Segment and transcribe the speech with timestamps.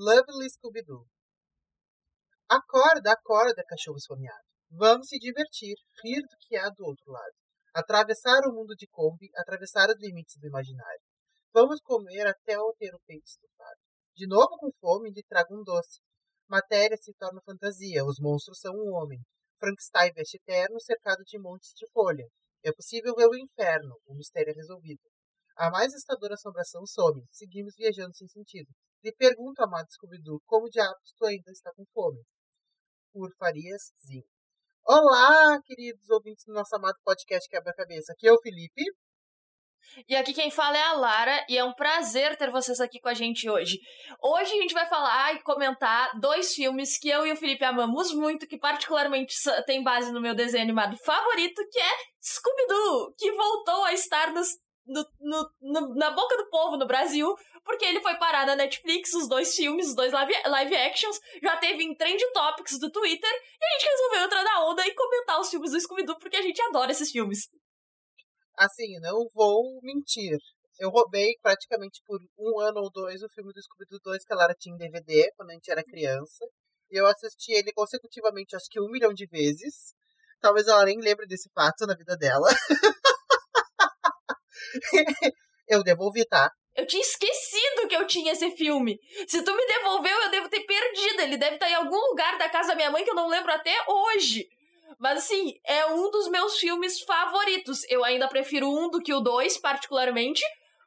[0.00, 1.04] Lovely Scooby-Doo.
[2.48, 4.46] Acorda, acorda, cachorro esfomeado.
[4.70, 7.34] Vamos se divertir, rir do que há do outro lado.
[7.74, 11.02] Atravessar o mundo de Kombi, atravessar os limites do imaginário.
[11.52, 13.78] Vamos comer até eu ter o peito estufado.
[14.16, 16.00] De novo com fome, lhe trago um doce.
[16.48, 19.20] Matéria se torna fantasia, os monstros são um homem.
[19.58, 22.24] Frankenstein veste eterno, cercado de montes de folha.
[22.64, 25.09] É possível ver o inferno, o mistério é resolvido.
[25.60, 27.22] A mais assustadora assombração some.
[27.30, 28.66] Seguimos viajando sem sentido.
[29.04, 32.22] Lhe pergunto, amado Scooby-Doo, como diabos tu ainda está com fome?
[33.12, 34.24] Por Farias Zinho.
[34.86, 38.10] Olá, queridos ouvintes do nosso amado podcast Quebra-Cabeça.
[38.14, 38.82] Aqui é o Felipe.
[40.08, 43.10] E aqui quem fala é a Lara, e é um prazer ter vocês aqui com
[43.10, 43.78] a gente hoje.
[44.22, 48.14] Hoje a gente vai falar e comentar dois filmes que eu e o Felipe amamos
[48.14, 49.34] muito, que particularmente
[49.66, 54.48] tem base no meu desenho animado favorito, que é Scooby-Doo, que voltou a estar nos,
[54.86, 57.34] no, no, no, na boca do povo no Brasil,
[57.64, 61.56] porque ele foi parar na Netflix, os dois filmes, os dois live, live actions, já
[61.56, 65.40] teve em Trend Topics do Twitter, e a gente resolveu entrar na onda e comentar
[65.40, 67.48] os filmes do Scooby-Doo, porque a gente adora esses filmes
[68.60, 70.36] assim, não vou mentir.
[70.78, 74.36] Eu roubei praticamente por um ano ou dois o filme do Scooby-Doo 2 que a
[74.36, 76.44] Lara tinha em DVD quando a gente era criança.
[76.90, 79.94] E eu assisti ele consecutivamente, acho que um milhão de vezes.
[80.40, 82.48] Talvez ela nem lembre desse fato na vida dela.
[85.68, 86.50] eu devolvi, tá?
[86.76, 88.98] Eu tinha esquecido que eu tinha esse filme.
[89.26, 91.20] Se tu me devolveu, eu devo ter perdido.
[91.20, 93.52] Ele deve estar em algum lugar da casa da minha mãe que eu não lembro
[93.52, 94.46] até hoje.
[94.98, 97.84] Mas assim, é um dos meus filmes favoritos.
[97.88, 100.42] Eu ainda prefiro um do que o dois, particularmente.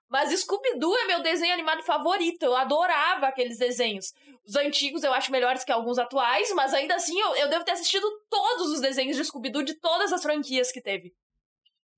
[0.09, 2.43] Mas Scooby-Doo é meu desenho animado favorito.
[2.43, 4.13] Eu adorava aqueles desenhos.
[4.45, 7.71] Os antigos eu acho melhores que alguns atuais, mas ainda assim eu, eu devo ter
[7.71, 11.13] assistido todos os desenhos de Scooby-Doo de todas as franquias que teve.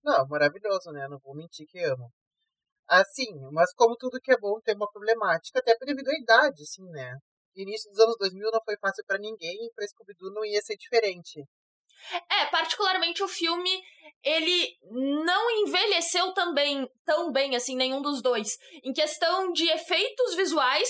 [0.05, 1.07] Não, maravilhoso, né?
[1.09, 2.11] Não vou mentir que amo.
[2.87, 6.83] Assim, mas como tudo que é bom tem uma problemática, até devido à idade, assim,
[6.91, 7.17] né?
[7.55, 10.77] Início dos anos 2000 não foi fácil para ninguém e pra Scooby-Doo não ia ser
[10.77, 11.43] diferente.
[12.29, 13.81] É, particularmente o filme,
[14.23, 18.57] ele não envelheceu também tão bem assim, nenhum dos dois.
[18.83, 20.89] Em questão de efeitos visuais,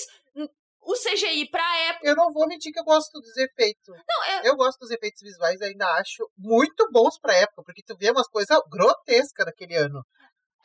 [0.86, 2.08] o CGI pra época.
[2.08, 3.96] Eu não vou mentir que eu gosto dos efeitos.
[4.08, 4.44] Não, eu...
[4.52, 8.28] eu gosto dos efeitos visuais, ainda acho muito bons pra época, porque tu vê umas
[8.28, 10.06] coisas grotescas daquele ano.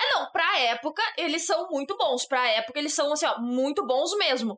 [0.01, 2.27] É, não, pra época eles são muito bons.
[2.27, 4.57] Pra época eles são, assim, ó, muito bons mesmo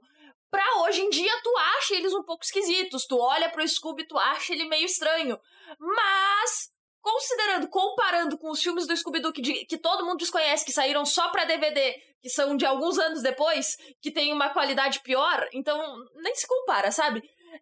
[0.52, 3.06] pra hoje em dia tu acha eles um pouco esquisitos.
[3.06, 5.38] Tu olha pro Scooby, tu acha ele meio estranho.
[5.80, 6.70] Mas,
[7.02, 11.28] considerando, comparando com os filmes do Scooby-Doo que, que todo mundo desconhece, que saíram só
[11.30, 15.78] pra DVD, que são de alguns anos depois, que tem uma qualidade pior, então
[16.16, 17.20] nem se compara, sabe?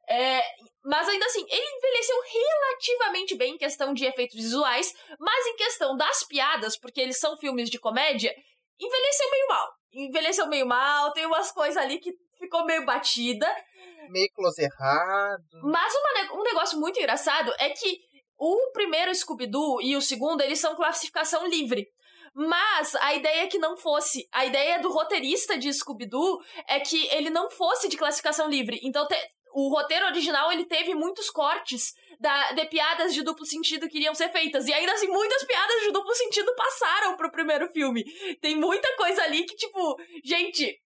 [0.08, 0.42] É,
[0.84, 5.96] mas ainda assim, ele envelheceu relativamente bem em questão de efeitos visuais, mas em questão
[5.96, 8.34] das piadas, porque eles são filmes de comédia,
[8.78, 9.72] envelheceu meio mal.
[9.92, 13.46] Envelheceu meio mal, tem umas coisas ali que ficou meio batida.
[14.08, 15.42] Meio close errado.
[15.64, 18.09] Mas uma, um negócio muito engraçado é que
[18.40, 21.86] o primeiro Scooby-Doo e o segundo, eles são classificação livre.
[22.34, 24.26] Mas a ideia é que não fosse.
[24.32, 28.80] A ideia do roteirista de Scooby-Doo é que ele não fosse de classificação livre.
[28.82, 29.16] Então, te,
[29.52, 34.14] o roteiro original ele teve muitos cortes da, de piadas de duplo sentido que iriam
[34.14, 34.66] ser feitas.
[34.66, 38.04] E ainda assim, muitas piadas de duplo sentido passaram pro primeiro filme.
[38.40, 40.80] Tem muita coisa ali que, tipo, gente,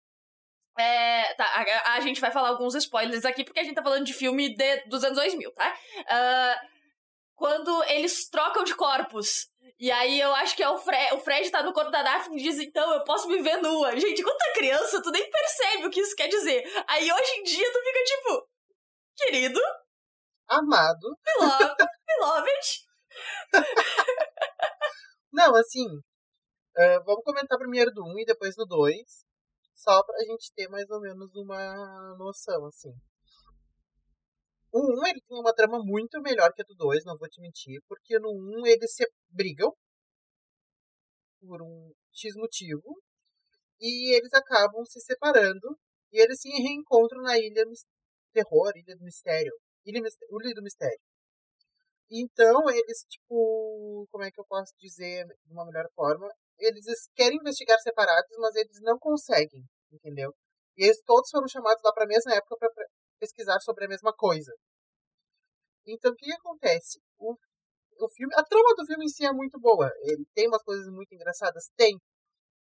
[0.78, 4.06] é, tá, a, a, gente vai falar alguns spoilers aqui, porque a gente tá falando
[4.06, 5.76] de filme de, dos anos 2000, tá?
[6.00, 6.71] Uh,
[7.42, 9.50] quando eles trocam de corpos.
[9.80, 12.40] E aí eu acho que é o Fred, o Fred tá no corpo da Daphne
[12.40, 14.00] e diz, então, eu posso me ver nua.
[14.00, 16.64] Gente, quando tá criança, tu nem percebe o que isso quer dizer.
[16.88, 18.48] Aí hoje em dia tu fica tipo,
[19.18, 19.60] querido.
[20.48, 21.18] Amado.
[21.26, 21.76] Beloved.
[22.06, 22.88] beloved.
[25.34, 28.96] Não, assim, uh, vamos comentar primeiro do 1 um e depois do 2
[29.74, 32.94] só pra gente ter mais ou menos uma noção, assim.
[34.72, 37.42] O 1 ele tem uma trama muito melhor que a do 2, não vou te
[37.42, 39.72] mentir, porque no 1 eles se brigam
[41.42, 43.02] por um X motivo
[43.80, 45.78] e eles acabam se separando
[46.12, 47.66] e eles se reencontram na Ilha
[48.34, 49.54] Terror, Ilha do Mistério,
[49.86, 51.00] Ilha, Ilha do Mistério.
[52.12, 56.28] Então eles, tipo, como é que eu posso dizer de uma melhor forma?
[56.62, 56.86] eles
[57.16, 60.34] querem investigar separados, mas eles não conseguem, entendeu?
[60.78, 62.56] E eles todos foram chamados lá para a mesma época
[63.22, 64.52] pesquisar sobre a mesma coisa.
[65.86, 67.00] Então, o que, acontece?
[67.20, 69.92] O, o filme, a trama do filme em si é muito boa.
[70.02, 71.96] Ele tem umas coisas muito engraçadas, tem,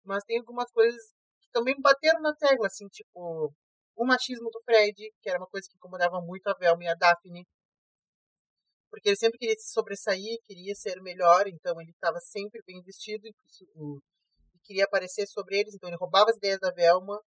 [0.05, 1.01] mas tem algumas coisas
[1.41, 3.51] que também bateram na tecla, assim, tipo
[3.95, 6.95] o machismo do Fred, que era uma coisa que incomodava muito a Velma e a
[6.95, 7.45] Daphne,
[8.89, 13.27] porque ele sempre queria se sobressair, queria ser melhor, então ele estava sempre bem vestido
[13.27, 13.33] e,
[14.63, 17.19] queria aparecer sobre eles, então ele roubava as ideias da Velma,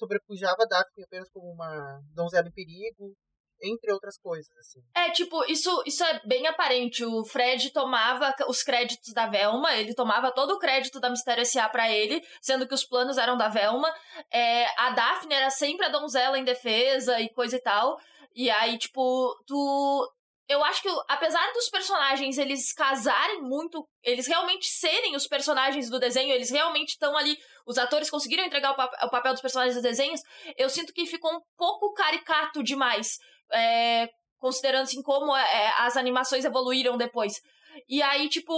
[0.00, 3.14] sobrepujava Daphne apenas como uma donzela em perigo,
[3.62, 4.80] entre outras coisas, assim.
[4.94, 7.04] É, tipo, isso, isso é bem aparente.
[7.04, 11.68] O Fred tomava os créditos da Velma, ele tomava todo o crédito da Mistério S.A.
[11.68, 13.92] pra ele, sendo que os planos eram da Velma.
[14.32, 17.98] É, a Daphne era sempre a donzela em defesa e coisa e tal.
[18.34, 20.12] E aí, tipo, tu.
[20.50, 26.00] Eu acho que, apesar dos personagens eles casarem muito, eles realmente serem os personagens do
[26.00, 27.38] desenho, eles realmente estão ali.
[27.64, 30.20] Os atores conseguiram entregar o, pap o papel dos personagens dos desenhos.
[30.56, 33.16] Eu sinto que ficou um pouco caricato demais
[33.52, 34.08] é,
[34.40, 37.40] considerando assim como é, as animações evoluíram depois.
[37.88, 38.52] E aí, tipo,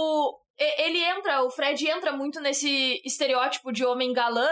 [0.57, 4.49] ele entra, o Fred entra muito nesse estereótipo de homem galã,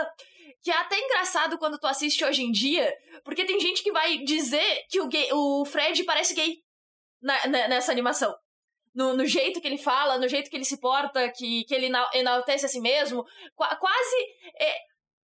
[0.61, 2.93] que é até engraçado quando tu assiste hoje em dia,
[3.25, 6.61] porque tem gente que vai dizer que o, gay, o Fred parece gay
[7.21, 8.33] na, na, nessa animação.
[8.94, 11.89] No, no, jeito que ele fala, no jeito que ele se porta, que, que ele
[12.13, 13.23] enaltece a si mesmo.
[13.56, 14.15] Qu quase.
[14.59, 14.75] É...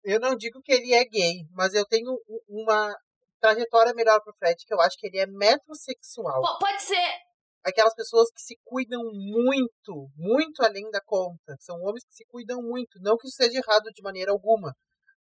[0.05, 2.17] Eu não digo que ele é gay, mas eu tenho
[2.49, 2.95] uma
[3.41, 6.43] trajetória melhor pro Fred, que eu acho que ele é metrosexual.
[6.43, 7.27] P pode ser.
[7.65, 11.57] Aquelas pessoas que se cuidam muito, muito além da conta.
[11.59, 13.01] São homens que se cuidam muito.
[13.01, 14.73] Não que isso seja errado de maneira alguma.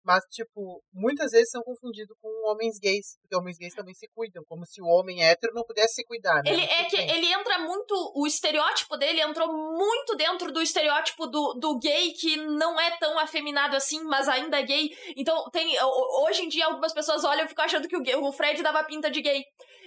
[0.06, 4.44] Mas, tipo, muitas vezes são confundidos com homens gays, porque homens gays também se cuidam,
[4.48, 6.52] como se o homem hétero não pudesse se cuidar, né?
[6.52, 11.54] Ele, é que ele entra muito, o estereótipo dele entrou muito dentro do estereótipo do,
[11.54, 14.96] do gay, que não é tão afeminado assim, mas ainda é gay.
[15.16, 15.76] Então, tem,
[16.22, 18.84] hoje em dia, algumas pessoas olham e ficam achando que o, gay, o Fred dava
[18.84, 19.42] pinta de gay.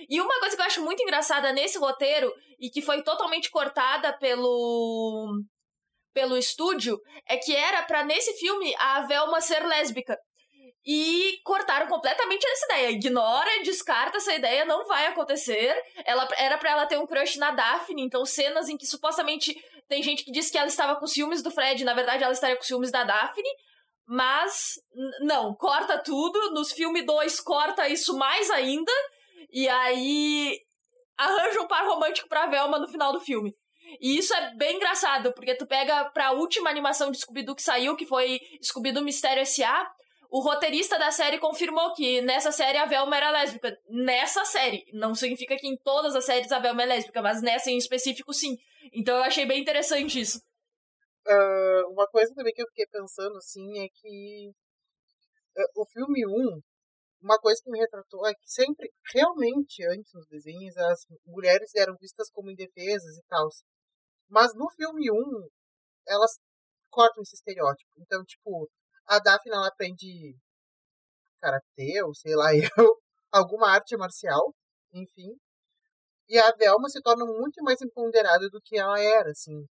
[0.10, 2.30] E uma coisa que eu acho muito engraçada nesse roteiro,
[2.60, 5.42] e que foi totalmente cortada pelo
[6.14, 10.18] pelo estúdio é que era para nesse filme a Velma ser lésbica.
[10.86, 12.92] E cortaram completamente essa ideia.
[12.92, 15.76] Ignora, descarta essa ideia, não vai acontecer.
[16.06, 19.56] Ela era para ela ter um crush na Daphne, então cenas em que supostamente
[19.88, 22.56] tem gente que diz que ela estava com ciúmes do Fred, na verdade ela estaria
[22.56, 23.50] com ciúmes da Daphne.
[24.08, 24.80] Mas
[25.22, 26.52] não, corta tudo.
[26.52, 28.92] Nos filme 2 corta isso mais ainda.
[29.52, 30.60] E aí
[31.16, 33.54] arranja um par romântico pra Velma no final do filme.
[34.00, 37.96] E isso é bem engraçado, porque tu pega pra última animação de Scooby-Doo que saiu,
[37.96, 39.90] que foi Scooby-Doo Mistério S.A.,
[40.32, 43.76] o roteirista da série confirmou que nessa série a Velma era lésbica.
[43.90, 44.86] Nessa série.
[44.94, 48.32] Não significa que em todas as séries a Velma é lésbica, mas nessa em específico
[48.32, 48.56] sim.
[48.94, 50.40] Então eu achei bem interessante isso.
[51.28, 54.50] Uh, uma coisa também que eu fiquei pensando, assim, é que
[55.58, 56.62] uh, o filme 1,
[57.22, 61.96] uma coisa que me retratou é que sempre, realmente, antes nos desenhos, as mulheres eram
[62.00, 63.48] vistas como indefesas e tal.
[64.30, 65.16] Mas no filme 1,
[66.08, 66.32] elas
[66.90, 67.90] cortam esse estereótipo.
[67.98, 68.70] Então, tipo,
[69.06, 70.36] a Daphne ela aprende
[71.42, 74.54] karatê, ou sei lá eu, alguma arte marcial,
[74.94, 75.36] enfim.
[76.28, 79.66] E a Velma se torna muito mais empoderada do que ela era, assim.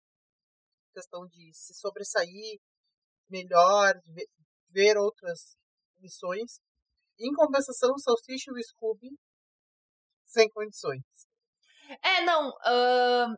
[0.94, 2.58] Questão de se sobressair
[3.28, 3.94] melhor,
[4.70, 5.56] ver outras
[5.98, 6.58] missões.
[7.18, 9.10] Em compensação, o Salsicha e o Scooby
[10.26, 11.02] sem condições.
[12.02, 12.48] É, não.
[12.48, 13.36] Uh,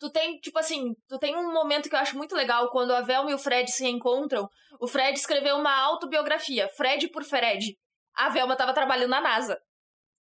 [0.00, 3.02] tu tem, tipo assim, tu tem um momento que eu acho muito legal quando a
[3.02, 4.48] Velma e o Fred se encontram.
[4.80, 7.76] O Fred escreveu uma autobiografia, Fred por Fred.
[8.16, 9.60] A Velma tava trabalhando na NASA.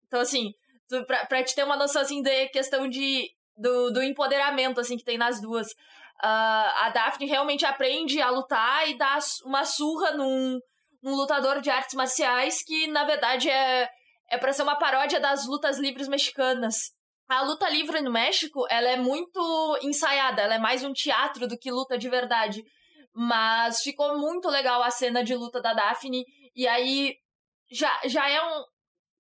[0.07, 0.51] Então, assim,
[0.89, 4.97] tu, pra, pra te ter uma noção, assim, de questão de, do, do empoderamento, assim,
[4.97, 5.69] que tem nas duas.
[5.69, 10.59] Uh, a Daphne realmente aprende a lutar e dá uma surra num,
[11.01, 13.89] num lutador de artes marciais que, na verdade, é,
[14.29, 16.98] é pra ser uma paródia das lutas livres mexicanas
[17.29, 21.59] a luta livre no México, ela é muito ensaiada, ela é mais um teatro do
[21.59, 22.65] que luta de verdade.
[23.13, 27.17] Mas ficou muito legal a cena de luta da Daphne, e aí
[27.71, 28.65] já, já é um.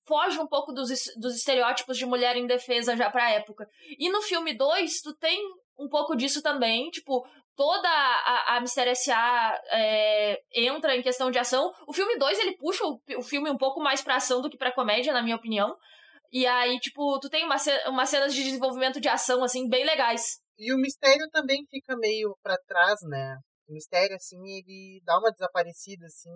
[0.06, 0.88] foge um pouco dos,
[1.18, 3.68] dos estereótipos de mulher indefesa já pra época.
[3.98, 5.38] E no filme 2, tu tem
[5.78, 9.60] um pouco disso também, tipo, toda a, a Mistério S.A.
[9.70, 11.74] É, entra em questão de ação.
[11.86, 14.56] O filme 2, ele puxa o, o filme um pouco mais pra ação do que
[14.56, 15.76] pra comédia, na minha opinião.
[16.30, 17.56] E aí, tipo, tu tem uma,
[17.86, 20.40] umas cenas de desenvolvimento de ação, assim, bem legais.
[20.58, 23.36] E o mistério também fica meio para trás, né?
[23.68, 26.30] O mistério, assim, ele dá uma desaparecida, assim.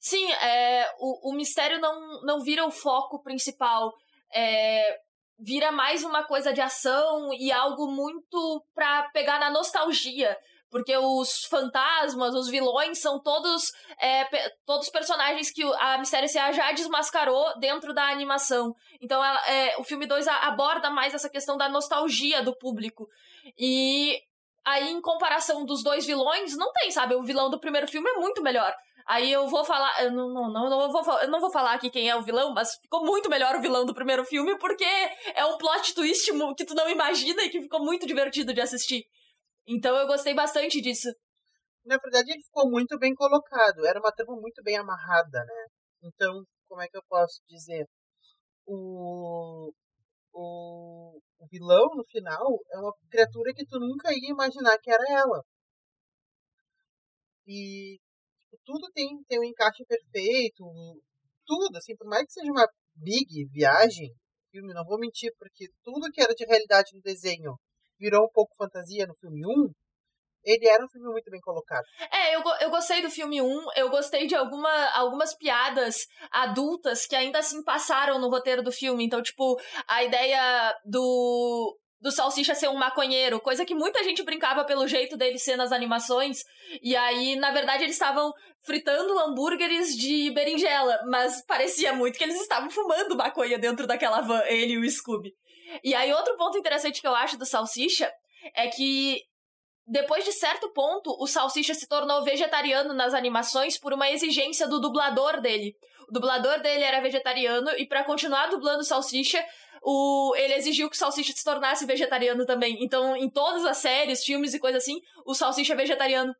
[0.00, 3.92] Sim, é, o, o mistério não, não vira o foco principal.
[4.34, 4.98] É,
[5.38, 10.36] vira mais uma coisa de ação e algo muito pra pegar na nostalgia
[10.74, 14.24] porque os fantasmas, os vilões são todos é,
[14.66, 16.50] todos personagens que a Mistério S.A.
[16.50, 18.74] já desmascarou dentro da animação.
[19.00, 23.06] Então ela, é, o filme 2 aborda mais essa questão da nostalgia do público.
[23.56, 24.20] E
[24.64, 27.14] aí, em comparação dos dois vilões, não tem, sabe?
[27.14, 28.74] O vilão do primeiro filme é muito melhor.
[29.06, 30.02] Aí eu vou falar.
[30.02, 32.52] Eu não, não, não, não, vou, eu não vou falar aqui quem é o vilão,
[32.52, 34.84] mas ficou muito melhor o vilão do primeiro filme, porque
[35.36, 39.06] é um plot twist que tu não imagina e que ficou muito divertido de assistir.
[39.66, 41.08] Então eu gostei bastante disso.
[41.84, 43.86] Na verdade, ele ficou muito bem colocado.
[43.86, 45.66] Era uma trama muito bem amarrada, né?
[46.02, 47.86] Então, como é que eu posso dizer?
[48.66, 49.72] O,
[50.32, 55.04] o, o vilão no final é uma criatura que tu nunca ia imaginar que era
[55.10, 55.42] ela.
[57.46, 57.98] E
[58.54, 60.64] tipo, tudo tem, tem um encaixe perfeito,
[61.46, 62.66] tudo, assim, por mais que seja uma
[62.96, 64.14] big viagem,
[64.50, 67.54] filme, não vou mentir, porque tudo que era de realidade no desenho
[67.98, 69.70] virou um pouco fantasia no filme 1,
[70.44, 71.84] ele era um filme muito bem colocado.
[72.12, 77.16] É, eu, eu gostei do filme 1, eu gostei de alguma, algumas piadas adultas que
[77.16, 79.04] ainda assim passaram no roteiro do filme.
[79.04, 79.58] Então, tipo,
[79.88, 85.16] a ideia do, do Salsicha ser um maconheiro, coisa que muita gente brincava pelo jeito
[85.16, 86.42] dele ser nas animações.
[86.82, 88.30] E aí, na verdade, eles estavam
[88.62, 94.42] fritando hambúrgueres de berinjela, mas parecia muito que eles estavam fumando maconha dentro daquela van,
[94.46, 95.32] ele e o Scooby.
[95.82, 98.12] E aí, outro ponto interessante que eu acho do Salsicha
[98.54, 99.22] é que
[99.86, 104.80] depois de certo ponto, o Salsicha se tornou vegetariano nas animações por uma exigência do
[104.80, 105.76] dublador dele.
[106.08, 109.44] O dublador dele era vegetariano e para continuar dublando o Salsicha,
[109.82, 112.82] o, ele exigiu que o Salsicha se tornasse vegetariano também.
[112.82, 116.34] Então, em todas as séries, filmes e coisas assim, o Salsicha é vegetariano.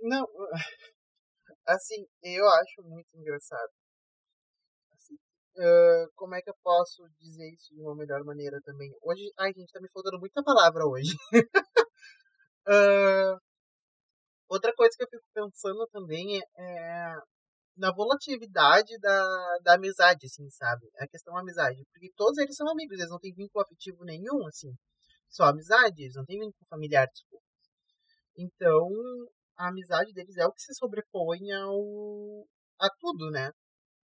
[0.00, 0.24] Não,
[1.66, 3.72] assim, eu acho muito engraçado.
[5.56, 8.90] Uh, como é que eu posso dizer isso de uma melhor maneira também?
[9.02, 11.14] Hoje, ai gente, tá me faltando muita palavra hoje.
[12.66, 13.36] Uh,
[14.48, 17.14] outra coisa que eu fico pensando também é, é
[17.76, 19.24] na volatilidade da,
[19.62, 20.88] da amizade, assim, sabe?
[20.98, 21.84] A questão amizade.
[21.92, 24.72] Porque todos eles são amigos, eles não têm vínculo afetivo nenhum, assim.
[25.28, 27.42] Só amizade, eles não têm vínculo familiar, tipo.
[28.36, 28.88] Então,
[29.56, 32.46] a amizade deles é o que se sobrepõe ao,
[32.80, 33.50] a tudo, né?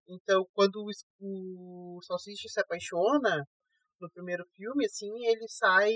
[0.08, 3.44] Então, quando o, o Salsicha se apaixona
[4.00, 5.92] no primeiro filme, assim, ele sai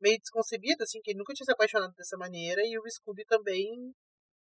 [0.00, 3.92] meio desconcebido, assim, que ele nunca tinha se apaixonado dessa maneira, e o Scooby também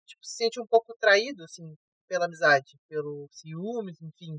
[0.06, 1.74] tipo, se sente um pouco traído, assim,
[2.08, 4.38] pela amizade, pelo ciúmes, enfim.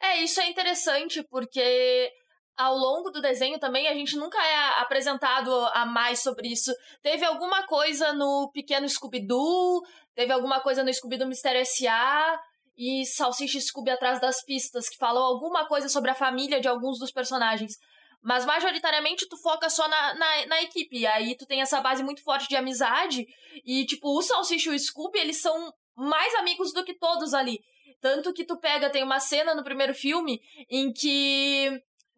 [0.00, 2.10] É, isso é interessante, porque
[2.56, 6.72] ao longo do desenho também a gente nunca é apresentado a mais sobre isso.
[7.02, 9.82] Teve alguma coisa no Pequeno Scooby-Doo,
[10.14, 12.40] teve alguma coisa no Scooby-Doo Mistério S.A.,
[12.76, 16.68] e Salsicha e Scooby atrás das pistas, que falou alguma coisa sobre a família de
[16.68, 17.78] alguns dos personagens.
[18.22, 21.00] Mas majoritariamente tu foca só na, na, na, equipe.
[21.00, 23.26] E aí tu tem essa base muito forte de amizade.
[23.64, 27.60] E, tipo, o Salsicha e o Scooby, eles são mais amigos do que todos ali.
[28.00, 30.40] Tanto que tu pega, tem uma cena no primeiro filme
[30.70, 31.70] em que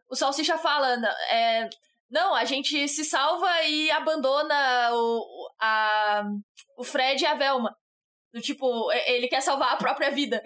[0.09, 0.97] o Salsicha fala.
[1.29, 1.69] É,
[2.09, 6.23] não, a gente se salva e abandona o, a,
[6.79, 7.77] o Fred e a Velma.
[8.37, 10.43] Do tipo, ele quer salvar a própria vida.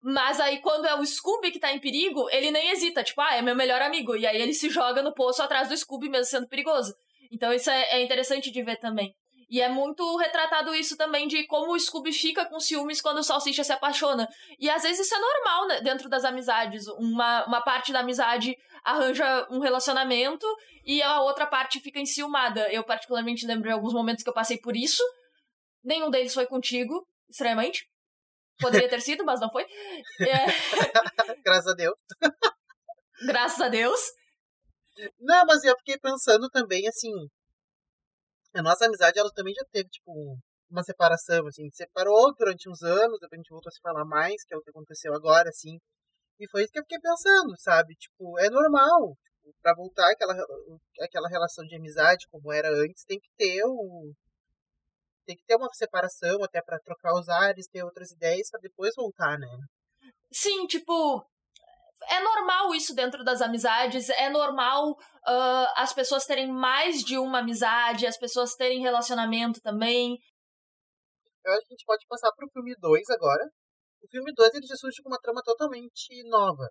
[0.00, 3.34] Mas aí, quando é o Scooby que tá em perigo, ele nem hesita, tipo, ah,
[3.34, 4.14] é meu melhor amigo.
[4.14, 6.94] E aí ele se joga no poço atrás do Scooby, mesmo sendo perigoso.
[7.32, 9.12] Então isso é, é interessante de ver também.
[9.50, 13.24] E é muito retratado isso também de como o Scooby fica com ciúmes quando o
[13.24, 14.28] Salsicha se apaixona.
[14.60, 16.86] E às vezes isso é normal né, dentro das amizades.
[16.86, 20.46] Uma, uma parte da amizade arranja um relacionamento
[20.84, 22.72] e a outra parte fica enciumada.
[22.72, 25.02] Eu particularmente lembro de alguns momentos que eu passei por isso.
[25.82, 27.88] Nenhum deles foi contigo, estranhamente.
[28.58, 29.64] Poderia ter sido, mas não foi.
[29.64, 30.46] É...
[31.44, 31.94] Graças a Deus.
[33.26, 34.00] Graças a Deus.
[35.18, 37.10] Não, mas eu fiquei pensando também, assim.
[38.54, 40.38] A nossa amizade, ela também já teve, tipo,
[40.70, 41.68] uma separação, assim.
[41.72, 44.62] Separou durante uns anos, depois a gente voltou a se falar mais, que é o
[44.62, 45.78] que aconteceu agora, assim.
[46.38, 47.94] E foi isso que eu fiquei pensando, sabe?
[47.94, 49.16] Tipo, é normal.
[49.24, 50.34] Tipo, pra voltar aquela,
[51.00, 54.12] aquela relação de amizade como era antes, tem que ter o,
[55.24, 58.94] tem que ter uma separação até para trocar os ares, ter outras ideias para depois
[58.96, 59.48] voltar, né?
[60.32, 61.24] Sim, tipo,
[62.08, 67.38] é normal isso dentro das amizades, é normal uh, as pessoas terem mais de uma
[67.38, 70.18] amizade, as pessoas terem relacionamento também.
[71.44, 73.44] Eu acho que a gente pode passar pro filme 2 agora.
[74.02, 76.68] O filme 2 ele já surge com uma trama totalmente nova.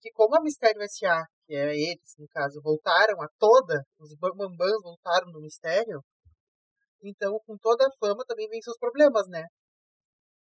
[0.00, 4.82] Que como a Mistério S.A., que é eles, no caso, voltaram a toda, os bambambãs
[4.82, 6.00] voltaram no Mistério,
[7.08, 9.44] então, com toda a fama também vem seus problemas, né?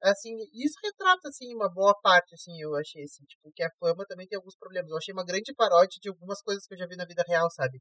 [0.01, 4.06] Assim, isso retrata, assim, uma boa parte, assim, eu achei, assim, tipo, que a fama
[4.08, 4.89] também tem alguns problemas.
[4.89, 7.50] Eu achei uma grande paródia de algumas coisas que eu já vi na vida real,
[7.51, 7.79] sabe?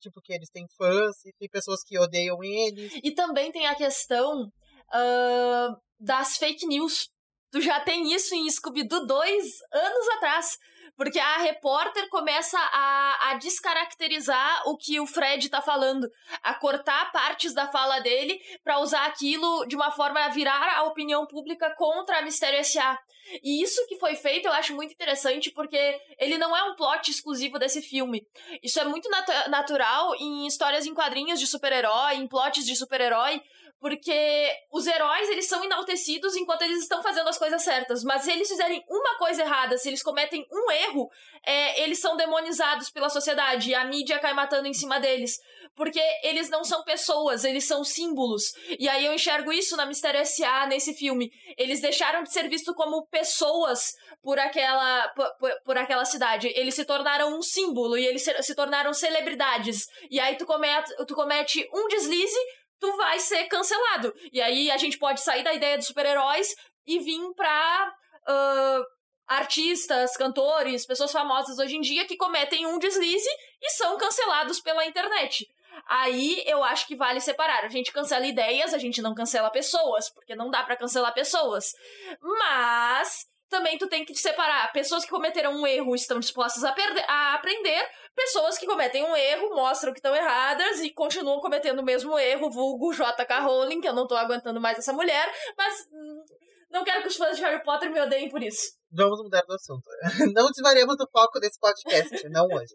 [0.00, 2.92] Tipo, que eles têm fãs e tem pessoas que odeiam eles.
[3.02, 7.10] E também tem a questão uh, das fake news.
[7.50, 10.56] Tu já tem isso em Scooby-Doo dois anos atrás.
[10.98, 16.10] Porque a repórter começa a, a descaracterizar o que o Fred tá falando,
[16.42, 20.82] a cortar partes da fala dele para usar aquilo de uma forma a virar a
[20.82, 22.98] opinião pública contra a Mistério S.A.
[23.44, 27.10] E isso que foi feito eu acho muito interessante porque ele não é um plot
[27.10, 28.26] exclusivo desse filme.
[28.60, 33.40] Isso é muito nat natural em histórias em quadrinhos de super-herói, em plots de super-herói,
[33.80, 38.02] Porque os heróis, eles são enaltecidos enquanto eles estão fazendo as coisas certas.
[38.02, 41.08] Mas se eles fizerem uma coisa errada, se eles cometem um erro,
[41.46, 43.70] é, eles são demonizados pela sociedade.
[43.70, 45.38] E a mídia cai matando em cima deles.
[45.76, 48.52] Porque eles não são pessoas, eles são símbolos.
[48.78, 50.66] E aí eu enxergo isso na Mistério S.A.
[50.66, 51.30] nesse filme.
[51.56, 55.30] Eles deixaram de ser vistos como pessoas por aquela, por,
[55.64, 56.52] por, aquela cidade.
[56.56, 59.86] Eles se tornaram um símbolo e eles se, se tornaram celebridades.
[60.10, 62.38] E aí tu comete, tu comete um deslize,
[62.78, 64.12] tu vai ser cancelado.
[64.32, 66.54] E aí a gente pode sair da ideia dos super-heróis
[66.86, 67.92] e vir pra.
[68.28, 73.28] Uh, artistas, cantores, pessoas famosas hoje em dia que cometem um deslize
[73.60, 75.46] e são cancelados pela internet.
[75.86, 77.64] Aí eu acho que vale separar.
[77.64, 81.72] A gente cancela ideias, a gente não cancela pessoas, porque não dá para cancelar pessoas.
[82.20, 84.72] Mas também tu tem que separar.
[84.72, 89.16] Pessoas que cometeram um erro estão dispostas a, perder, a aprender, pessoas que cometem um
[89.16, 93.40] erro mostram que estão erradas e continuam cometendo o mesmo erro, vulgo J.K.
[93.40, 96.24] Rowling, que eu não tô aguentando mais essa mulher, mas hum,
[96.70, 98.72] não quero que os fãs de Harry Potter me odeiem por isso.
[98.90, 99.84] Vamos mudar do assunto.
[100.34, 102.74] Não desvariamos do foco desse podcast, não hoje.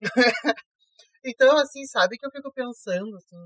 [1.24, 3.36] então, assim, sabe que eu fico pensando, assim,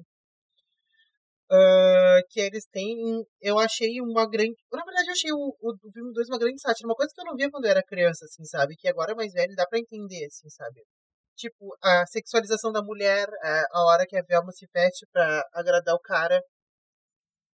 [1.50, 2.96] Uh, que eles têm.
[3.40, 4.54] Eu achei uma grande.
[4.72, 6.88] Na verdade, eu achei o, o, o filme 2 uma grande sátira.
[6.88, 8.74] Uma coisa que eu não via quando eu era criança, assim, sabe?
[8.76, 10.82] Que agora mais velho dá pra entender, assim, sabe?
[11.36, 15.94] Tipo, a sexualização da mulher, a, a hora que a Velma se veste pra agradar
[15.94, 16.40] o cara,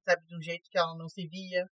[0.04, 0.24] sabe?
[0.26, 1.64] De um jeito que ela não se via.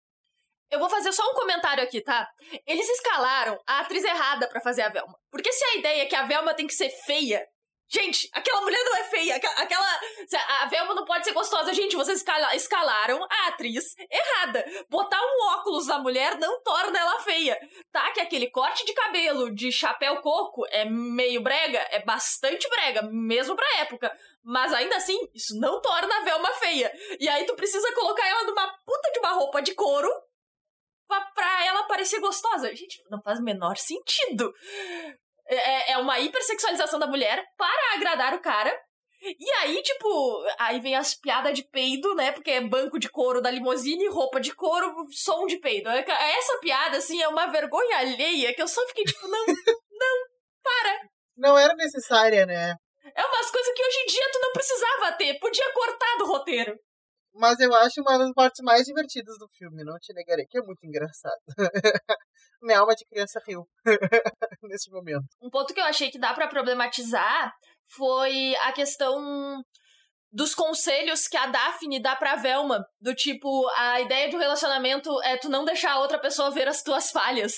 [0.72, 2.28] Eu vou fazer só um comentário aqui, tá?
[2.66, 5.18] Eles escalaram a atriz errada para fazer a Velma.
[5.32, 7.46] Porque se a ideia é que a Velma tem que ser feia,
[7.88, 9.36] Gente, aquela mulher não é feia.
[9.36, 10.00] Aquela.
[10.62, 11.74] A Velma não pode ser gostosa.
[11.74, 12.24] Gente, vocês
[12.54, 14.66] escalaram a atriz errada.
[14.90, 17.58] Botar um óculos na mulher não torna ela feia.
[17.92, 18.12] Tá?
[18.12, 23.56] Que aquele corte de cabelo de chapéu coco é meio brega, é bastante brega, mesmo
[23.56, 24.12] pra época.
[24.44, 26.92] Mas ainda assim, isso não torna a Velma feia.
[27.20, 30.10] E aí tu precisa colocar ela numa puta de uma roupa de couro
[31.08, 32.76] pra, ela parecer gostosa.
[32.76, 34.54] Gente, não faz o menor sentido.
[35.48, 38.74] É, é uma hipersexualização da mulher para agradar o cara.
[39.22, 42.32] E aí, tipo, aí vem as piadas de peido, né?
[42.32, 45.90] Porque é banco de couro da limusine, roupa de couro, som de peido.
[45.90, 49.46] É essa piada, assim, é uma vergonha alheia que eu só fiquei tipo, não,
[49.92, 50.18] não,
[50.64, 51.10] para.
[51.36, 52.76] Não era necessária, né?
[53.16, 56.78] É umas coisas que hoje em dia tu não precisava ter, podia cortar do roteiro.
[57.34, 60.62] Mas eu acho uma das partes mais divertidas do filme, não te negarei, que é
[60.62, 61.42] muito engraçado.
[62.66, 63.68] Minha alma de criança riu
[64.64, 65.28] nesse momento.
[65.42, 67.54] Um ponto que eu achei que dá para problematizar
[67.96, 69.64] foi a questão
[70.32, 72.84] dos conselhos que a Daphne dá pra Velma.
[73.00, 76.68] Do tipo, a ideia de um relacionamento é tu não deixar a outra pessoa ver
[76.68, 77.54] as tuas falhas.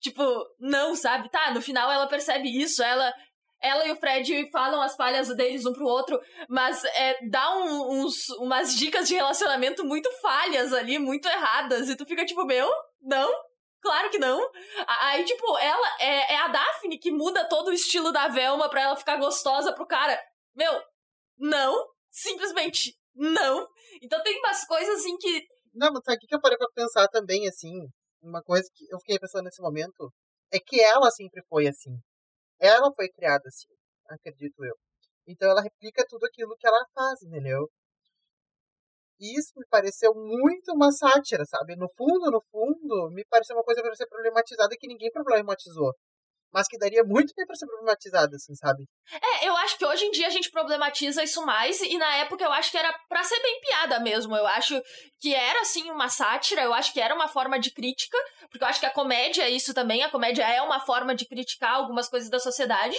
[0.00, 0.22] Tipo,
[0.60, 1.28] não, sabe?
[1.30, 3.12] Tá, no final ela percebe isso, ela
[3.60, 8.02] ela e o Fred falam as falhas deles um pro outro, mas é, dá um,
[8.02, 12.70] uns, umas dicas de relacionamento muito falhas ali, muito erradas, e tu fica tipo, meu,
[13.00, 13.32] não,
[13.84, 14.40] Claro que não.
[15.02, 18.80] Aí, tipo, ela é, é, a Daphne que muda todo o estilo da Velma pra
[18.80, 20.18] ela ficar gostosa pro cara.
[20.56, 20.72] Meu,
[21.38, 21.86] não.
[22.10, 23.68] Simplesmente não.
[24.00, 25.46] Então tem umas coisas assim que.
[25.74, 27.86] Não, mas sabe o que eu parei pra pensar também, assim?
[28.22, 30.10] Uma coisa que eu fiquei pensando nesse momento
[30.50, 31.94] é que ela sempre foi assim.
[32.58, 33.68] Ela foi criada assim,
[34.08, 34.74] acredito eu.
[35.28, 37.68] Então ela replica tudo aquilo que ela faz, entendeu?
[39.36, 41.76] Isso me pareceu muito uma sátira, sabe?
[41.76, 45.92] No fundo, no fundo, me pareceu uma coisa para ser problematizada que ninguém problematizou.
[46.52, 48.84] Mas que daria muito bem pra ser problematizada, assim, sabe?
[49.12, 52.44] É, eu acho que hoje em dia a gente problematiza isso mais, e na época
[52.44, 54.36] eu acho que era pra ser bem piada mesmo.
[54.36, 54.80] Eu acho
[55.18, 58.16] que era, assim, uma sátira, eu acho que era uma forma de crítica,
[58.48, 61.26] porque eu acho que a comédia é isso também, a comédia é uma forma de
[61.26, 62.96] criticar algumas coisas da sociedade.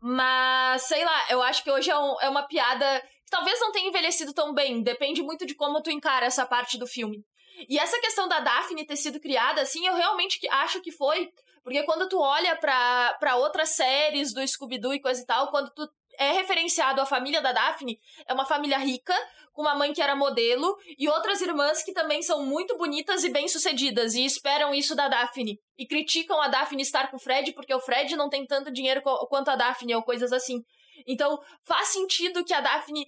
[0.00, 3.88] Mas, sei lá, eu acho que hoje é, um, é uma piada talvez não tenha
[3.88, 4.82] envelhecido tão bem.
[4.82, 7.24] Depende muito de como tu encara essa parte do filme.
[7.68, 11.30] E essa questão da Daphne ter sido criada, assim, eu realmente acho que foi.
[11.62, 15.88] Porque quando tu olha para outras séries do Scooby-Doo e coisa e tal, quando tu
[16.18, 19.14] é referenciado a família da Daphne, é uma família rica,
[19.52, 23.28] com uma mãe que era modelo, e outras irmãs que também são muito bonitas e
[23.28, 25.60] bem-sucedidas, e esperam isso da Daphne.
[25.76, 29.02] E criticam a Daphne estar com o Fred, porque o Fred não tem tanto dinheiro
[29.02, 30.62] quanto a Daphne, ou coisas assim.
[31.06, 33.06] Então, faz sentido que a Daphne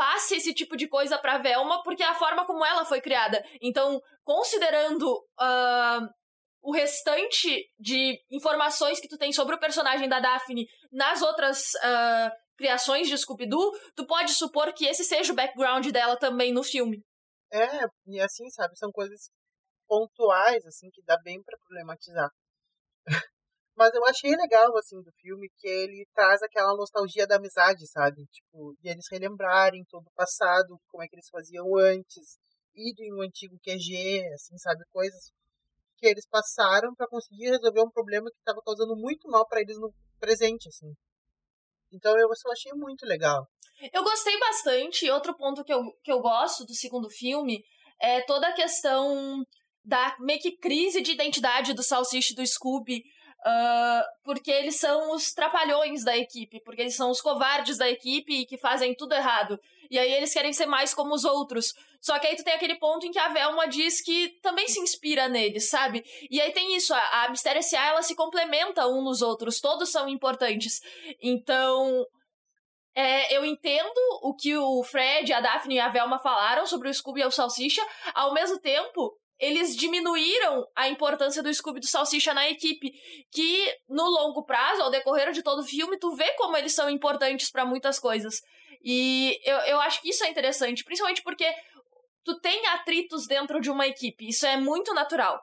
[0.00, 3.44] passe esse tipo de coisa pra Velma, porque é a forma como ela foi criada.
[3.60, 5.04] Então, considerando
[5.38, 6.08] uh,
[6.62, 12.30] o restante de informações que tu tem sobre o personagem da Daphne nas outras uh,
[12.56, 17.04] criações de Scooby-Doo, tu pode supor que esse seja o background dela também no filme.
[17.52, 19.28] É, e assim, sabe, são coisas
[19.86, 22.30] pontuais, assim, que dá bem para problematizar.
[23.76, 28.26] Mas eu achei legal, assim, do filme, que ele traz aquela nostalgia da amizade, sabe?
[28.26, 32.36] Tipo, de eles relembrarem todo o passado, como é que eles faziam antes,
[32.74, 34.84] ido em um antigo QG, assim, sabe?
[34.92, 35.30] Coisas
[35.96, 39.78] que eles passaram para conseguir resolver um problema que estava causando muito mal para eles
[39.78, 40.92] no presente, assim.
[41.92, 43.46] Então eu só achei muito legal.
[43.92, 45.10] Eu gostei bastante.
[45.10, 47.62] Outro ponto que eu, que eu gosto do segundo filme
[48.00, 49.42] é toda a questão
[49.84, 53.02] da meio que crise de identidade do Salsicha e do Scooby.
[53.40, 58.44] Uh, porque eles são os trapalhões da equipe, porque eles são os covardes da equipe
[58.44, 59.58] que fazem tudo errado.
[59.90, 61.72] E aí eles querem ser mais como os outros.
[62.02, 64.78] Só que aí tu tem aquele ponto em que a Velma diz que também se
[64.80, 66.04] inspira neles, sabe?
[66.30, 67.86] E aí tem isso, a, a S.A.
[67.86, 70.80] ela se complementa um nos outros, todos são importantes.
[71.22, 72.06] Então,
[72.94, 76.94] é, eu entendo o que o Fred, a Daphne e a Velma falaram sobre o
[76.94, 81.86] Scooby e o Salsicha, ao mesmo tempo, eles diminuíram a importância do Scooby e do
[81.86, 82.92] Salsicha na equipe,
[83.32, 86.90] que no longo prazo, ao decorrer de todo o filme, tu vê como eles são
[86.90, 88.40] importantes para muitas coisas.
[88.84, 91.46] E eu, eu acho que isso é interessante, principalmente porque
[92.24, 94.28] tu tem atritos dentro de uma equipe.
[94.28, 95.40] Isso é muito natural.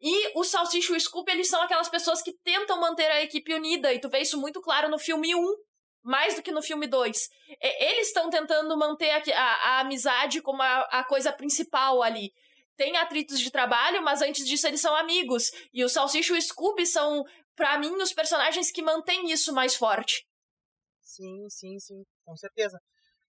[0.00, 3.54] E o Salsicha e o Scooby, eles são aquelas pessoas que tentam manter a equipe
[3.54, 3.92] unida.
[3.92, 5.54] E tu vê isso muito claro no filme 1,
[6.02, 7.28] mais do que no filme 2.
[7.60, 12.32] Eles estão tentando manter a, a, a amizade como a, a, coisa principal ali.
[12.76, 15.50] Tem atritos de trabalho, mas antes disso eles são amigos.
[15.72, 19.74] E o Salsicha e o Scooby são, para mim, os personagens que mantêm isso mais
[19.74, 20.26] forte.
[21.00, 22.78] Sim, sim, sim, com certeza.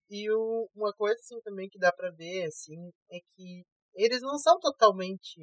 [0.10, 3.64] E o, uma coisa assim também que dá para ver assim é que
[3.96, 5.40] eles não são totalmente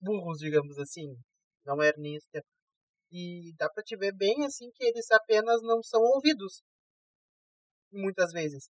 [0.00, 1.16] burros, digamos assim.
[1.64, 2.42] Não é Ernista.
[3.12, 6.62] E dá para te ver bem assim que eles apenas não são ouvidos
[7.92, 8.68] muitas vezes.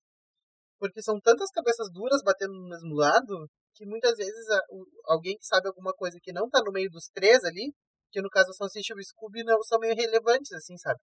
[0.80, 5.38] Porque são tantas cabeças duras batendo no mesmo lado que muitas vezes a, o, alguém
[5.38, 7.74] que sabe alguma coisa que não tá no meio dos três ali,
[8.12, 11.00] que no caso são Salsicha e o Scooby, não são meio relevantes, assim, sabe?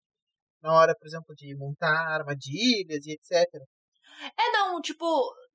[0.62, 3.46] Na hora, por exemplo, de montar armadilhas e etc.
[4.38, 5.06] É, não, tipo,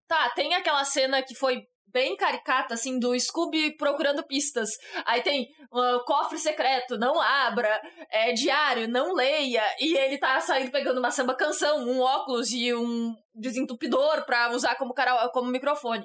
[0.06, 4.70] tá, tem aquela cena que foi bem caricata, assim, do Scooby procurando pistas.
[5.04, 10.70] Aí tem uh, cofre secreto, não abra, é, diário, não leia, e ele tá saindo
[10.70, 16.04] pegando uma samba canção, um óculos e um desentupidor pra usar como, cara, como microfone.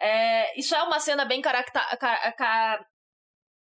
[0.00, 1.64] É, isso é uma cena bem car,
[2.36, 2.86] car,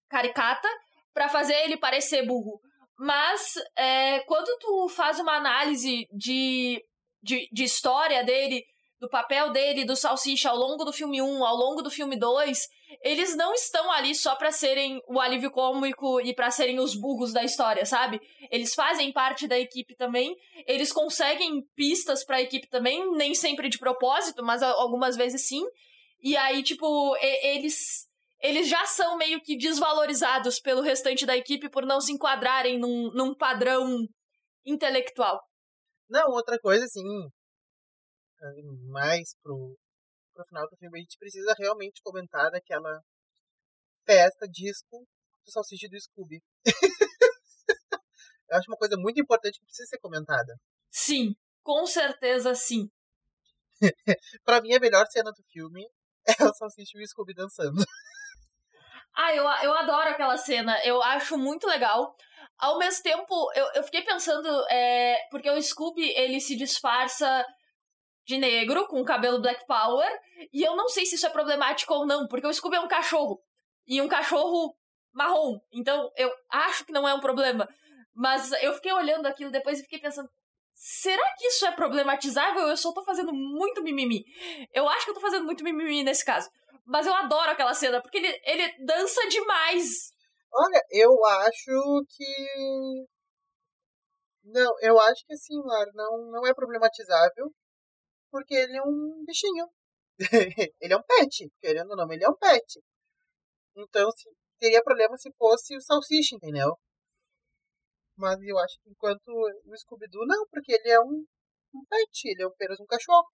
[0.09, 0.67] caricata
[1.13, 2.59] para fazer ele parecer burro.
[2.97, 6.81] Mas é, quando tu faz uma análise de
[7.21, 8.65] de, de história dele,
[9.01, 12.67] do papel dele, do Salsicha ao longo do filme 1, ao longo do filme 2,
[13.01, 17.33] eles não estão ali só para serem o alívio cômico e para serem os burros
[17.33, 18.21] da história, sabe?
[18.51, 20.37] Eles fazem parte da equipe também,
[20.67, 25.63] eles conseguem pistas para a equipe também, nem sempre de propósito, mas algumas vezes sim.
[26.21, 28.07] E aí, tipo, eles
[28.39, 33.11] eles já são meio que desvalorizados pelo restante da equipe por não se enquadrarem num,
[33.13, 34.05] num padrão
[34.65, 35.39] intelectual.
[36.09, 37.03] Não, outra coisa, assim,
[38.89, 39.77] mais pro,
[40.33, 43.01] pro final do filme, a gente precisa realmente comentar daquela
[44.05, 45.05] festa disco
[45.45, 46.41] do Salsicha do Scooby.
[48.49, 50.57] Eu acho uma coisa muito importante que precisa ser comentada.
[50.91, 52.89] Sim, com certeza sim.
[54.43, 55.87] pra mim, a melhor cena do filme
[56.27, 57.81] é o Salsicha e o Scooby dançando.
[59.15, 60.77] Ah, eu, eu adoro aquela cena.
[60.83, 62.15] Eu acho muito legal.
[62.57, 67.45] Ao mesmo tempo, eu, eu fiquei pensando, é, porque o Scooby, ele se disfarça
[68.31, 70.09] de negro, com cabelo Black Power,
[70.53, 72.87] e eu não sei se isso é problemático ou não, porque o Scooby é um
[72.87, 73.41] cachorro,
[73.85, 74.73] e um cachorro
[75.13, 77.67] marrom, então eu acho que não é um problema.
[78.13, 80.29] Mas eu fiquei olhando aquilo depois e fiquei pensando,
[80.73, 82.67] será que isso é problematizável?
[82.67, 84.23] Eu só tô fazendo muito mimimi.
[84.73, 86.49] Eu acho que eu tô fazendo muito mimimi nesse caso.
[86.85, 90.11] Mas eu adoro aquela cena, porque ele, ele dança demais.
[90.53, 93.05] Olha, eu acho que.
[94.43, 97.51] Não, eu acho que assim, Lara, não, não é problematizável,
[98.31, 99.67] porque ele é um bichinho.
[100.81, 102.79] ele é um pet, querendo ou não, ele é um pet.
[103.75, 106.75] Então, se, teria problema se fosse o Salsicha, entendeu?
[108.17, 111.25] Mas eu acho que enquanto o Scooby-Doo, não, porque ele é um,
[111.73, 113.27] um pet, ele é apenas um cachorro.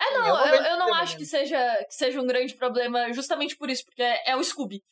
[0.00, 3.12] É, assim, não, é eu, eu não acho que seja, que seja um grande problema
[3.12, 4.82] justamente por isso, porque é, é o Scooby.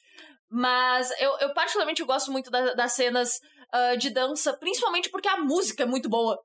[0.48, 3.38] Mas eu, eu particularmente gosto muito da, das cenas
[3.74, 6.38] uh, de dança, principalmente porque a música é muito boa.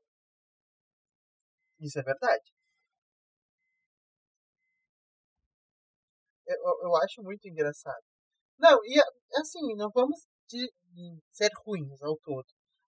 [1.85, 2.51] Isso é verdade.
[6.47, 8.03] Eu, eu acho muito engraçado.
[8.59, 8.99] Não, e
[9.39, 10.19] assim, não vamos
[10.49, 12.45] de, de ser ruins ao todo.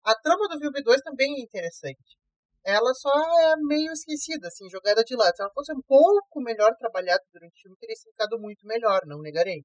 [0.05, 2.17] A trama do filme 2 também é interessante.
[2.65, 5.35] Ela só é meio esquecida, assim, jogada de lado.
[5.37, 9.21] Se ela fosse um pouco melhor trabalhada durante o filme, teria ficado muito melhor, não
[9.21, 9.63] negarei.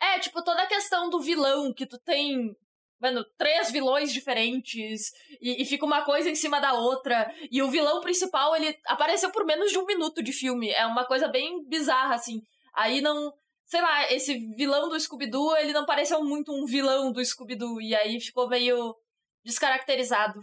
[0.00, 2.56] É, tipo, toda a questão do vilão que tu tem
[3.00, 7.32] mano, três vilões diferentes e, e, fica uma coisa em cima da outra.
[7.50, 10.70] E o vilão principal, ele apareceu por menos de um minuto de filme.
[10.70, 12.42] É uma coisa bem bizarra, assim.
[12.74, 13.32] Aí não.
[13.66, 17.80] Sei lá, esse vilão do Scooby-Doo, ele não pareceu muito um vilão do Scooby-Doo.
[17.80, 18.96] E aí ficou meio
[19.44, 20.40] descaracterizado.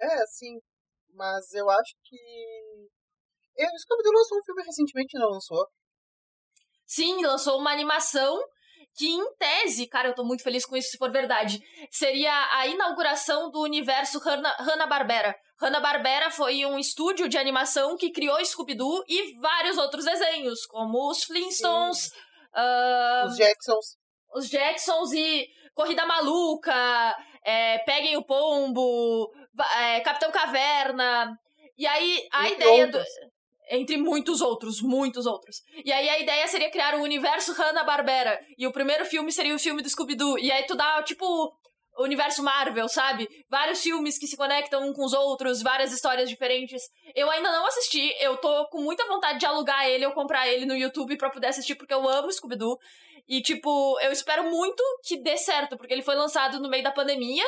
[0.00, 0.60] É, assim.
[1.14, 2.16] Mas eu acho que.
[3.56, 5.66] O Scooby-Doo lançou um filme recentemente, não lançou?
[6.86, 8.38] Sim, lançou uma animação
[8.96, 12.66] que em tese, cara, eu tô muito feliz com isso se for verdade, seria a
[12.66, 15.34] inauguração do universo Hanna-Barbera.
[15.60, 21.24] Hanna-Barbera foi um estúdio de animação que criou Scooby-Doo e vários outros desenhos, como os
[21.24, 22.08] Flintstones,
[22.54, 23.96] uh, os Jacksons.
[24.34, 29.30] Os Jacksons e Corrida Maluca, é, Peguem o Pombo,
[29.76, 31.38] é, Capitão Caverna.
[31.76, 33.02] E aí, a ideia do
[33.76, 35.62] entre muitos outros, muitos outros.
[35.84, 38.40] E aí a ideia seria criar um universo Hanna-Barbera.
[38.58, 40.38] E o primeiro filme seria o filme do Scooby-Doo.
[40.38, 41.24] E aí tu dá, tipo,
[41.96, 43.28] o universo Marvel, sabe?
[43.48, 46.82] Vários filmes que se conectam um com os outros, várias histórias diferentes.
[47.14, 50.66] Eu ainda não assisti, eu tô com muita vontade de alugar ele ou comprar ele
[50.66, 52.78] no YouTube pra poder assistir, porque eu amo Scooby-Doo.
[53.26, 56.92] E, tipo, eu espero muito que dê certo, porque ele foi lançado no meio da
[56.92, 57.44] pandemia.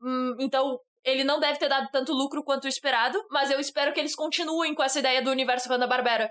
[0.00, 4.00] Hum, então, ele não deve ter dado tanto lucro quanto esperado, mas eu espero que
[4.00, 6.30] eles continuem com essa ideia do universo Hanna-Barbera.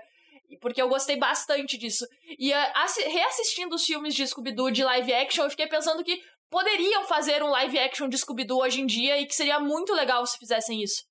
[0.60, 2.06] Porque eu gostei bastante disso.
[2.38, 7.04] E uh, reassistindo os filmes de Scooby-Doo de live action, eu fiquei pensando que poderiam
[7.04, 10.38] fazer um live action de Scooby-Doo hoje em dia e que seria muito legal se
[10.38, 11.04] fizessem isso.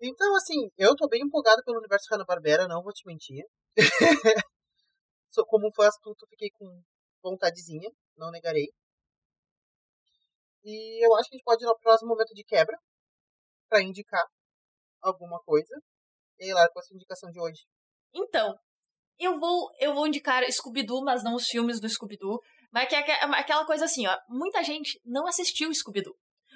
[0.00, 3.44] Então, assim, eu tô bem empolgado pelo universo Hanna-Barbera, não vou te mentir.
[5.48, 6.82] Como foi astuto, fiquei com
[7.22, 8.68] vontadezinha, não negarei.
[10.64, 12.76] E eu acho que a gente pode ir no próximo momento de quebra,
[13.68, 14.24] para indicar
[15.02, 15.74] alguma coisa.
[16.38, 17.62] E aí, lá, qual a sua indicação de hoje?
[18.14, 18.54] Então,
[19.18, 22.40] eu vou, eu vou indicar Scooby-Doo, mas não os filmes do Scooby-Doo.
[22.72, 24.16] Mas que é aquela coisa assim, ó.
[24.28, 26.14] Muita gente não assistiu Scooby-Doo.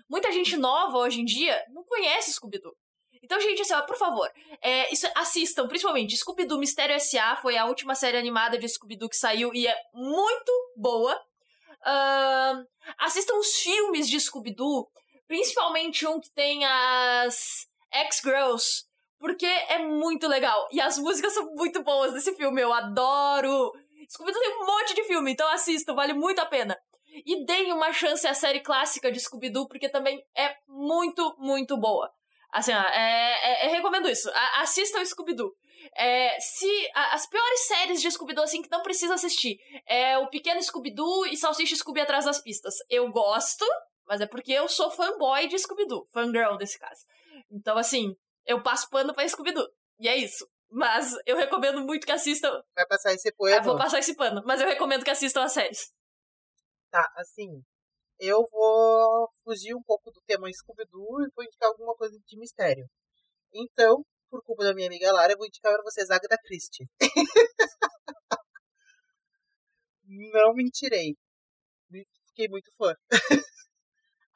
[0.08, 2.74] Muita gente nova hoje em dia não conhece Scooby-Doo.
[3.22, 4.28] Então, gente, assim, ó, por favor,
[4.62, 7.36] é, isso, assistam, principalmente Scooby-Doo Mistério S.A.
[7.36, 11.14] foi a última série animada de Scooby-Doo que saiu e é muito boa.
[11.82, 12.66] Uh,
[12.98, 14.90] assistam os filmes de Scooby-Doo
[15.30, 18.82] Principalmente um que tem as X-Girls,
[19.16, 20.66] porque é muito legal.
[20.72, 23.70] E as músicas são muito boas desse filme, eu adoro.
[24.08, 26.76] Scooby-Doo tem um monte de filme, então assistam, vale muito a pena.
[27.24, 32.10] E deem uma chance à série clássica de Scooby-Doo, porque também é muito, muito boa.
[32.52, 34.28] Assim, ó, é, é, é recomendo isso.
[34.34, 35.52] A, assistam Scooby-Doo.
[35.96, 40.28] É, se a, as piores séries de Scooby-Doo, assim, que não precisa assistir, é o
[40.28, 42.74] Pequeno Scooby-Doo e Salsicha Scooby Atrás das Pistas.
[42.90, 43.64] Eu gosto,
[44.10, 47.00] mas é porque eu sou fanboy de Scooby-Doo, fangirl desse caso.
[47.48, 49.68] Então, assim, eu passo pano pra Scooby-Doo.
[50.00, 50.44] E é isso.
[50.68, 52.50] Mas eu recomendo muito que assistam.
[52.74, 53.54] Vai passar esse pano?
[53.54, 54.42] Ah, vou passar esse pano.
[54.44, 55.92] Mas eu recomendo que assistam as séries.
[56.90, 57.62] Tá, assim.
[58.18, 62.86] Eu vou fugir um pouco do tema Scooby-Doo e vou indicar alguma coisa de mistério.
[63.54, 66.88] Então, por culpa da minha amiga Lara, eu vou indicar pra vocês Agatha Christie.
[70.04, 71.14] Não mentirei.
[72.26, 72.92] Fiquei muito fã.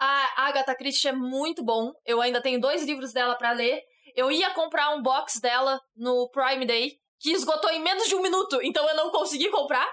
[0.06, 1.90] A Agatha Christie é muito bom.
[2.04, 3.82] Eu ainda tenho dois livros dela para ler.
[4.14, 8.20] Eu ia comprar um box dela no Prime Day, que esgotou em menos de um
[8.20, 9.90] minuto, então eu não consegui comprar.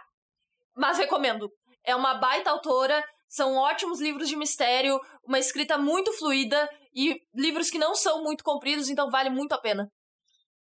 [0.76, 1.50] Mas recomendo.
[1.86, 7.70] É uma baita autora, são ótimos livros de mistério, uma escrita muito fluida e livros
[7.70, 9.90] que não são muito compridos, então vale muito a pena.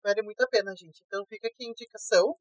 [0.00, 1.02] Vale muito a pena, gente.
[1.08, 2.36] Então fica aqui a indicação.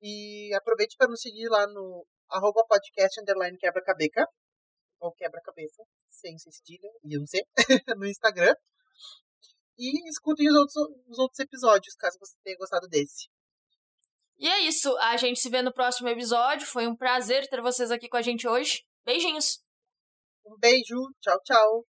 [0.00, 4.26] E aproveite para nos seguir lá no arroba podcast underline quebra-cabeca
[5.04, 7.42] ou quebra-cabeça, sem cedilha e um C,
[7.96, 8.54] no Instagram.
[9.78, 10.76] E escutem os outros,
[11.08, 13.28] os outros episódios, caso você tenha gostado desse.
[14.38, 14.96] E é isso.
[14.98, 16.66] A gente se vê no próximo episódio.
[16.66, 18.84] Foi um prazer ter vocês aqui com a gente hoje.
[19.04, 19.62] Beijinhos.
[20.44, 20.96] Um beijo.
[21.20, 21.86] Tchau, tchau.